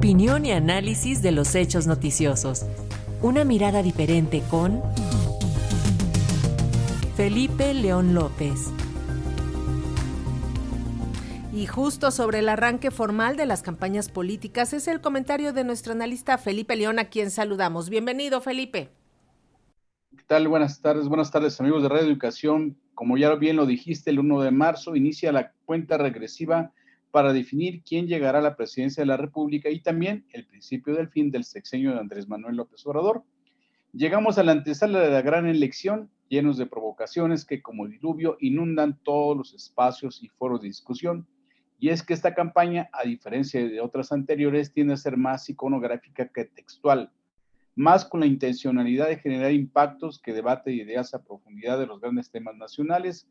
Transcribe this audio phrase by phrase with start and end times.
[0.00, 2.64] Opinión y análisis de los hechos noticiosos.
[3.20, 4.80] Una mirada diferente con
[7.16, 8.72] Felipe León López.
[11.52, 15.92] Y justo sobre el arranque formal de las campañas políticas es el comentario de nuestro
[15.92, 17.90] analista Felipe León, a quien saludamos.
[17.90, 18.88] Bienvenido, Felipe.
[20.16, 20.48] ¿Qué tal?
[20.48, 22.78] Buenas tardes, buenas tardes amigos de Radio Educación.
[22.94, 26.72] Como ya bien lo dijiste, el 1 de marzo inicia la cuenta regresiva
[27.10, 31.08] para definir quién llegará a la presidencia de la República y también el principio del
[31.08, 33.24] fin del sexenio de Andrés Manuel López Obrador.
[33.92, 38.98] Llegamos a la antesala de la gran elección, llenos de provocaciones que como diluvio inundan
[39.02, 41.26] todos los espacios y foros de discusión
[41.80, 46.28] y es que esta campaña, a diferencia de otras anteriores, tiende a ser más iconográfica
[46.28, 47.10] que textual,
[47.74, 52.30] más con la intencionalidad de generar impactos que debate ideas a profundidad de los grandes
[52.30, 53.26] temas nacionales.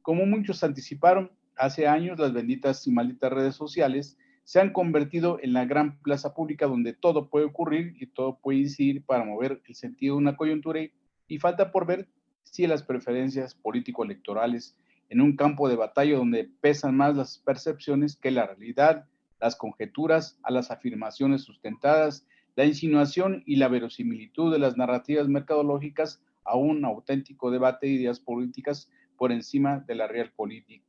[0.00, 5.52] Como muchos anticiparon, hace años las benditas y malditas redes sociales se han convertido en
[5.52, 9.74] la gran plaza pública donde todo puede ocurrir y todo puede incidir para mover el
[9.74, 10.80] sentido de una coyuntura
[11.26, 12.08] y, falta por ver
[12.44, 14.74] si las preferencias político-electorales
[15.10, 19.04] en un campo de batalla donde pesan más las percepciones que la realidad,
[19.38, 26.22] las conjeturas a las afirmaciones sustentadas, la insinuación y la verosimilitud de las narrativas mercadológicas
[26.44, 30.87] a un auténtico debate de ideas políticas por encima de la real política.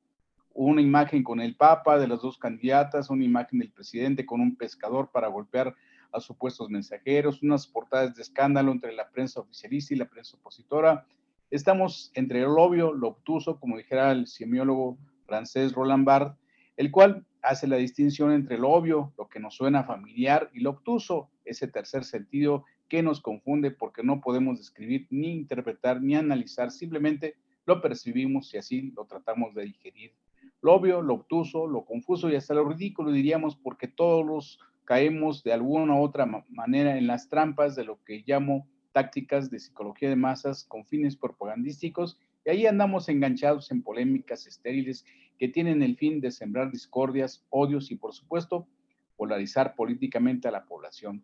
[0.62, 4.58] Una imagen con el Papa de las dos candidatas, una imagen del presidente con un
[4.58, 5.74] pescador para golpear
[6.12, 11.06] a supuestos mensajeros, unas portadas de escándalo entre la prensa oficialista y la prensa opositora,
[11.52, 16.38] Estamos entre el obvio, lo obtuso, como dijera el semiólogo francés Roland Barthes,
[16.78, 20.72] el cual hace la distinción entre lo obvio, lo que nos suena familiar, y lo
[20.72, 26.70] obtuso, ese tercer sentido que nos confunde porque no podemos describir, ni interpretar, ni analizar,
[26.70, 30.14] simplemente lo percibimos y así lo tratamos de digerir.
[30.62, 35.54] Lo obvio, lo obtuso, lo confuso y hasta lo ridículo diríamos porque todos caemos de
[35.54, 40.16] alguna u otra manera en las trampas de lo que llamo tácticas de psicología de
[40.16, 45.06] masas con fines propagandísticos y ahí andamos enganchados en polémicas estériles
[45.38, 48.68] que tienen el fin de sembrar discordias, odios y por supuesto
[49.16, 51.24] polarizar políticamente a la población.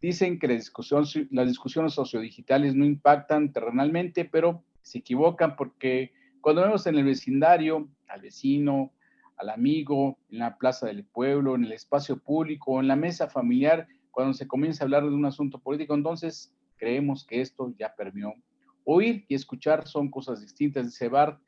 [0.00, 6.96] Dicen que las discusiones sociodigitales no impactan terrenalmente, pero se equivocan porque cuando vemos en
[6.96, 8.92] el vecindario al vecino,
[9.36, 13.86] al amigo, en la plaza del pueblo, en el espacio público, en la mesa familiar,
[14.10, 18.34] cuando se comienza a hablar de un asunto político, entonces Creemos que esto ya permeó.
[18.84, 21.38] Oír y escuchar son cosas distintas, dice Bart.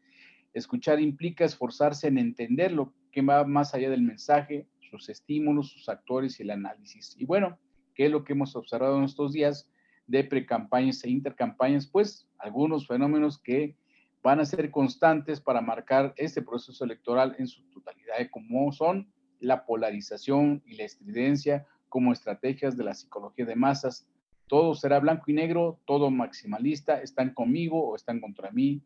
[0.53, 5.89] Escuchar implica esforzarse en entender lo que va más allá del mensaje, sus estímulos, sus
[5.89, 7.17] actores y el análisis.
[7.17, 7.59] Y bueno,
[7.95, 9.71] ¿qué es lo que hemos observado en estos días
[10.07, 11.87] de precampañas e intercampañas?
[11.87, 13.75] Pues algunos fenómenos que
[14.23, 19.67] van a ser constantes para marcar este proceso electoral en su totalidad, como son la
[19.67, 24.07] polarización y la estridencia como estrategias de la psicología de masas,
[24.47, 28.83] todo será blanco y negro, todo maximalista, están conmigo o están contra mí.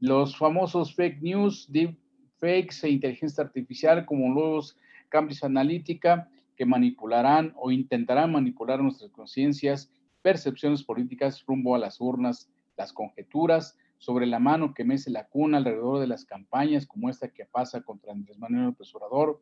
[0.00, 1.98] Los famosos fake news, deep
[2.40, 4.76] fakes e inteligencia artificial como los
[5.08, 9.90] cambios Analytica que manipularán o intentarán manipular nuestras conciencias,
[10.22, 15.56] percepciones políticas rumbo a las urnas, las conjeturas sobre la mano que mece la cuna
[15.56, 19.40] alrededor de las campañas como esta que pasa contra Andrés Manuel López Obrador,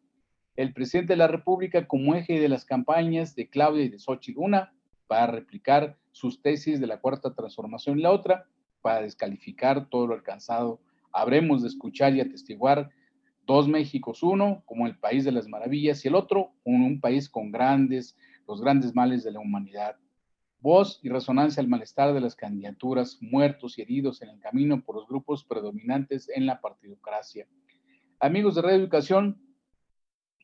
[0.54, 4.38] el presidente de la República como eje de las campañas de Claudia y de Xochitl,
[4.38, 4.72] una
[5.08, 8.46] para replicar sus tesis de la cuarta transformación y la otra
[8.82, 10.80] para descalificar todo lo alcanzado.
[11.12, 12.90] Habremos de escuchar y atestiguar
[13.44, 17.28] dos Méxicos, uno como el país de las maravillas y el otro un, un país
[17.28, 19.96] con grandes, los grandes males de la humanidad.
[20.62, 24.94] Voz y resonancia al malestar de las candidaturas, muertos y heridos en el camino por
[24.94, 27.48] los grupos predominantes en la partidocracia.
[28.20, 29.42] Amigos de Radio Educación,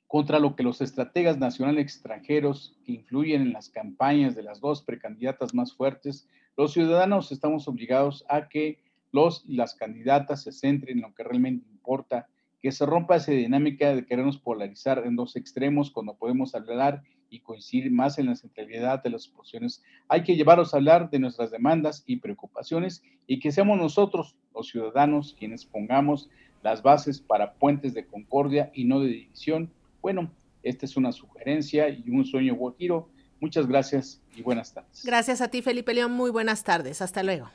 [0.09, 4.83] contra lo que los estrategas nacionales extranjeros que influyen en las campañas de las dos
[4.83, 10.99] precandidatas más fuertes, los ciudadanos estamos obligados a que los y las candidatas se centren
[10.99, 12.27] en lo que realmente importa,
[12.61, 17.41] que se rompa esa dinámica de querernos polarizar en dos extremos cuando podemos hablar y
[17.41, 19.83] coincidir más en la centralidad de las posiciones.
[20.09, 24.69] Hay que llevarlos a hablar de nuestras demandas y preocupaciones y que seamos nosotros, los
[24.69, 26.31] ciudadanos, quienes pongamos
[26.63, 29.71] las bases para puentes de concordia y no de división
[30.01, 30.31] bueno,
[30.63, 33.09] esta es una sugerencia y un sueño guajiro.
[33.41, 35.05] Muchas gracias y buenas tardes.
[35.05, 36.13] Gracias a ti, Felipe León.
[36.13, 37.03] Muy buenas tardes.
[37.03, 37.51] Hasta luego.